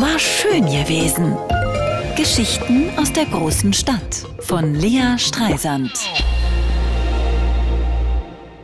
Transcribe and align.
War 0.00 0.16
schön 0.16 0.64
gewesen. 0.66 1.36
Geschichten 2.16 2.88
aus 2.96 3.12
der 3.12 3.24
großen 3.24 3.72
Stadt 3.72 4.24
von 4.38 4.76
Lea 4.76 5.18
Streisand. 5.18 5.90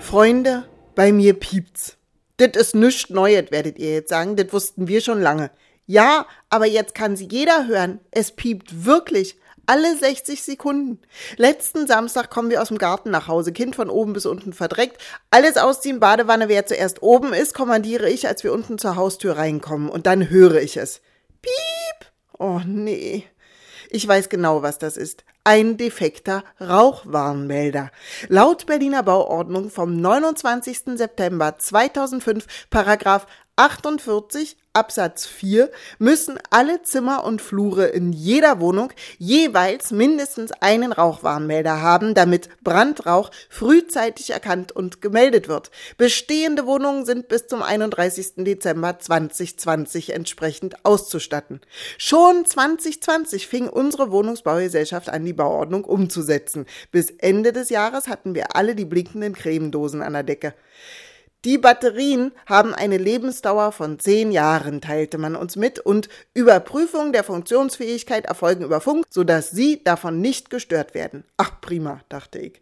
Freunde, 0.00 0.64
bei 0.96 1.12
mir 1.12 1.34
piept's. 1.34 1.96
Das 2.38 2.60
ist 2.60 2.74
nichts 2.74 3.10
Neues, 3.10 3.52
werdet 3.52 3.78
ihr 3.78 3.92
jetzt 3.92 4.08
sagen. 4.08 4.34
Das 4.34 4.52
wussten 4.52 4.88
wir 4.88 5.00
schon 5.00 5.22
lange. 5.22 5.52
Ja, 5.86 6.26
aber 6.48 6.66
jetzt 6.66 6.96
kann 6.96 7.14
sie 7.14 7.28
jeder 7.30 7.68
hören. 7.68 8.00
Es 8.10 8.32
piept 8.32 8.84
wirklich. 8.84 9.38
Alle 9.66 9.96
60 9.96 10.42
Sekunden. 10.42 10.98
Letzten 11.36 11.86
Samstag 11.86 12.30
kommen 12.30 12.50
wir 12.50 12.60
aus 12.60 12.68
dem 12.68 12.78
Garten 12.78 13.12
nach 13.12 13.28
Hause. 13.28 13.52
Kind 13.52 13.76
von 13.76 13.88
oben 13.88 14.14
bis 14.14 14.26
unten 14.26 14.52
verdreckt. 14.52 15.00
Alles 15.30 15.58
ausziehen, 15.58 16.00
Badewanne, 16.00 16.48
wer 16.48 16.66
zuerst 16.66 17.02
oben 17.04 17.32
ist, 17.34 17.54
kommandiere 17.54 18.10
ich, 18.10 18.26
als 18.26 18.42
wir 18.42 18.52
unten 18.52 18.78
zur 18.78 18.96
Haustür 18.96 19.36
reinkommen. 19.36 19.88
Und 19.88 20.06
dann 20.06 20.28
höre 20.28 20.60
ich 20.60 20.76
es. 20.76 21.00
Piep! 21.42 22.10
Oh 22.38 22.60
nee. 22.64 23.24
Ich 23.90 24.06
weiß 24.06 24.28
genau, 24.28 24.62
was 24.62 24.78
das 24.78 24.96
ist. 24.96 25.24
Ein 25.42 25.76
defekter 25.76 26.44
Rauchwarnmelder. 26.60 27.90
Laut 28.28 28.66
Berliner 28.66 29.02
Bauordnung 29.02 29.68
vom 29.68 30.00
29. 30.00 30.96
September 30.96 31.58
2005, 31.58 32.68
Paragraph 32.70 33.26
48 33.60 34.56
Absatz 34.72 35.26
4 35.26 35.70
müssen 35.98 36.38
alle 36.48 36.82
Zimmer 36.82 37.24
und 37.24 37.42
Flure 37.42 37.88
in 37.88 38.10
jeder 38.10 38.58
Wohnung 38.58 38.90
jeweils 39.18 39.90
mindestens 39.90 40.50
einen 40.62 40.92
Rauchwarnmelder 40.92 41.82
haben, 41.82 42.14
damit 42.14 42.48
Brandrauch 42.64 43.30
frühzeitig 43.50 44.30
erkannt 44.30 44.72
und 44.72 45.02
gemeldet 45.02 45.48
wird. 45.48 45.70
Bestehende 45.98 46.64
Wohnungen 46.64 47.04
sind 47.04 47.28
bis 47.28 47.48
zum 47.48 47.62
31. 47.62 48.44
Dezember 48.46 48.98
2020 48.98 50.14
entsprechend 50.14 50.82
auszustatten. 50.86 51.60
Schon 51.98 52.46
2020 52.46 53.46
fing 53.46 53.68
unsere 53.68 54.10
Wohnungsbaugesellschaft 54.10 55.10
an, 55.10 55.26
die 55.26 55.34
Bauordnung 55.34 55.84
umzusetzen. 55.84 56.64
Bis 56.92 57.10
Ende 57.10 57.52
des 57.52 57.68
Jahres 57.68 58.08
hatten 58.08 58.34
wir 58.34 58.56
alle 58.56 58.74
die 58.74 58.86
blinkenden 58.86 59.34
Cremedosen 59.34 60.00
an 60.00 60.14
der 60.14 60.22
Decke. 60.22 60.54
Die 61.46 61.56
Batterien 61.56 62.32
haben 62.44 62.74
eine 62.74 62.98
Lebensdauer 62.98 63.72
von 63.72 63.98
zehn 63.98 64.30
Jahren, 64.30 64.82
teilte 64.82 65.16
man 65.16 65.36
uns 65.36 65.56
mit, 65.56 65.78
und 65.78 66.10
Überprüfungen 66.34 67.14
der 67.14 67.24
Funktionsfähigkeit 67.24 68.26
erfolgen 68.26 68.62
über 68.62 68.82
Funk, 68.82 69.06
sodass 69.08 69.50
Sie 69.50 69.82
davon 69.82 70.20
nicht 70.20 70.50
gestört 70.50 70.92
werden. 70.92 71.24
Ach 71.38 71.62
prima, 71.62 72.02
dachte 72.10 72.40
ich. 72.40 72.60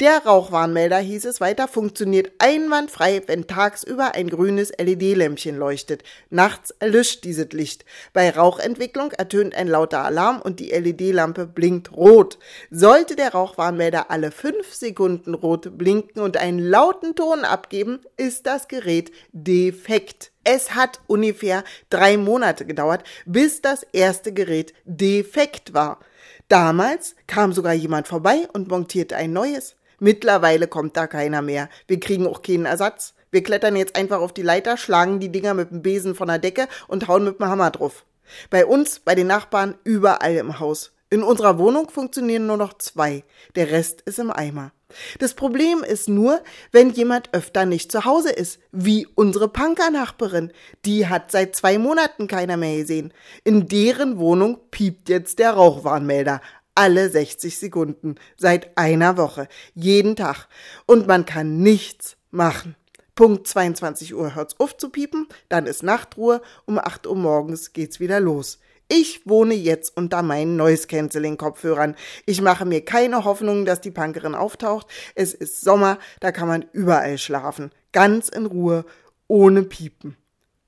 Der 0.00 0.18
Rauchwarnmelder, 0.24 0.98
hieß 0.98 1.24
es 1.24 1.40
weiter, 1.40 1.68
funktioniert 1.68 2.32
einwandfrei, 2.38 3.22
wenn 3.26 3.46
tagsüber 3.46 4.14
ein 4.14 4.28
grünes 4.28 4.72
LED-Lämpchen 4.78 5.56
leuchtet. 5.56 6.02
Nachts 6.30 6.70
erlischt 6.78 7.24
dieses 7.24 7.52
Licht. 7.52 7.84
Bei 8.12 8.30
Rauchentwicklung 8.30 9.12
ertönt 9.12 9.54
ein 9.54 9.68
lauter 9.68 10.04
Alarm 10.04 10.40
und 10.42 10.60
die 10.60 10.70
LED-Lampe 10.70 11.46
blinkt 11.46 11.92
rot. 11.92 12.38
Sollte 12.70 13.16
der 13.16 13.32
Rauchwarnmelder 13.32 14.10
alle 14.10 14.30
fünf 14.30 14.74
Sekunden 14.74 15.34
rot 15.34 15.78
blinken 15.78 16.22
und 16.22 16.36
einen 16.36 16.58
lauten 16.58 17.14
Ton 17.14 17.44
abgeben, 17.44 18.00
ist 18.16 18.46
das 18.46 18.68
Gerät 18.68 19.10
defekt. 19.32 20.32
Es 20.44 20.74
hat 20.76 21.00
ungefähr 21.08 21.64
drei 21.90 22.16
Monate 22.16 22.66
gedauert, 22.66 23.02
bis 23.24 23.62
das 23.62 23.82
erste 23.92 24.32
Gerät 24.32 24.74
defekt 24.84 25.74
war. 25.74 25.98
Damals 26.48 27.16
kam 27.26 27.52
sogar 27.52 27.72
jemand 27.72 28.08
vorbei 28.08 28.48
und 28.52 28.68
montierte 28.68 29.16
ein 29.16 29.32
neues. 29.32 29.76
Mittlerweile 29.98 30.68
kommt 30.68 30.96
da 30.96 31.06
keiner 31.06 31.42
mehr. 31.42 31.68
Wir 31.86 32.00
kriegen 32.00 32.26
auch 32.26 32.42
keinen 32.42 32.66
Ersatz. 32.66 33.14
Wir 33.30 33.42
klettern 33.42 33.76
jetzt 33.76 33.96
einfach 33.96 34.20
auf 34.20 34.32
die 34.32 34.42
Leiter, 34.42 34.76
schlagen 34.76 35.20
die 35.20 35.32
Dinger 35.32 35.54
mit 35.54 35.70
dem 35.70 35.82
Besen 35.82 36.14
von 36.14 36.28
der 36.28 36.38
Decke 36.38 36.68
und 36.86 37.08
hauen 37.08 37.24
mit 37.24 37.38
dem 37.38 37.46
Hammer 37.46 37.70
drauf. 37.70 38.04
Bei 38.50 38.66
uns, 38.66 39.00
bei 39.00 39.14
den 39.14 39.26
Nachbarn, 39.26 39.76
überall 39.84 40.34
im 40.34 40.60
Haus. 40.60 40.92
In 41.08 41.22
unserer 41.22 41.58
Wohnung 41.58 41.88
funktionieren 41.88 42.46
nur 42.46 42.56
noch 42.56 42.74
zwei. 42.78 43.22
Der 43.54 43.70
Rest 43.70 44.00
ist 44.02 44.18
im 44.18 44.32
Eimer. 44.32 44.72
Das 45.20 45.34
Problem 45.34 45.84
ist 45.84 46.08
nur, 46.08 46.42
wenn 46.72 46.90
jemand 46.90 47.32
öfter 47.32 47.64
nicht 47.64 47.92
zu 47.92 48.04
Hause 48.04 48.30
ist, 48.30 48.58
wie 48.72 49.06
unsere 49.14 49.48
Punker-Nachbarin. 49.48 50.52
Die 50.84 51.06
hat 51.06 51.30
seit 51.30 51.54
zwei 51.54 51.78
Monaten 51.78 52.26
keiner 52.26 52.56
mehr 52.56 52.78
gesehen. 52.78 53.12
In 53.44 53.68
deren 53.68 54.18
Wohnung 54.18 54.58
piept 54.72 55.08
jetzt 55.08 55.38
der 55.38 55.52
Rauchwarnmelder. 55.52 56.40
Alle 56.74 57.08
60 57.08 57.56
Sekunden. 57.56 58.16
Seit 58.36 58.76
einer 58.76 59.16
Woche. 59.16 59.46
Jeden 59.74 60.16
Tag. 60.16 60.48
Und 60.86 61.06
man 61.06 61.24
kann 61.24 61.58
nichts 61.58 62.16
machen. 62.32 62.74
Punkt 63.14 63.46
22 63.46 64.14
Uhr 64.14 64.34
hört's 64.34 64.60
auf 64.60 64.76
zu 64.76 64.90
piepen, 64.90 65.26
dann 65.48 65.64
ist 65.64 65.82
Nachtruhe, 65.82 66.42
um 66.66 66.78
8 66.78 67.06
Uhr 67.06 67.16
morgens 67.16 67.72
geht's 67.72 67.98
wieder 67.98 68.20
los. 68.20 68.58
Ich 68.88 69.22
wohne 69.26 69.54
jetzt 69.54 69.96
unter 69.96 70.22
meinen 70.22 70.56
Noise 70.56 70.86
Cancelling 70.86 71.36
Kopfhörern. 71.36 71.96
Ich 72.24 72.40
mache 72.40 72.64
mir 72.64 72.84
keine 72.84 73.24
Hoffnung, 73.24 73.64
dass 73.64 73.80
die 73.80 73.90
Punkerin 73.90 74.34
auftaucht. 74.34 74.86
Es 75.14 75.34
ist 75.34 75.60
Sommer, 75.60 75.98
da 76.20 76.30
kann 76.30 76.46
man 76.46 76.64
überall 76.72 77.18
schlafen. 77.18 77.72
Ganz 77.92 78.28
in 78.28 78.46
Ruhe, 78.46 78.84
ohne 79.26 79.64
Piepen. 79.64 80.16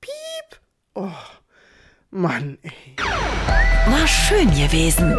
Piep! 0.01 0.59
Oh, 0.95 1.07
Mann, 2.11 2.57
ey. 2.61 2.95
War 2.97 4.07
schön 4.07 4.49
gewesen. 4.49 5.15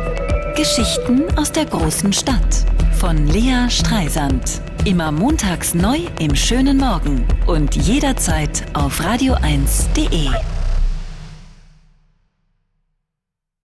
Geschichten 0.54 1.24
aus 1.38 1.52
der 1.52 1.64
großen 1.64 2.12
Stadt 2.12 2.66
von 2.98 3.26
Lea 3.28 3.70
Streisand. 3.70 4.60
Immer 4.84 5.10
montags 5.10 5.72
neu 5.72 6.00
im 6.20 6.36
schönen 6.36 6.76
Morgen 6.76 7.26
und 7.46 7.74
jederzeit 7.76 8.64
auf 8.74 9.00
radio1.de. 9.00 10.28